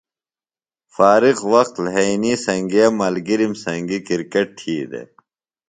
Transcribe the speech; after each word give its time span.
فارغ 0.95 1.37
وقت 1.53 1.75
لھئینی 1.85 2.33
سنگئے 2.45 2.85
ملگِرِم 2.99 3.53
سنگیۡ 3.63 4.05
کِرکٹ 4.07 4.47
تھی 4.59 4.75
دےۡ۔ 4.89 5.07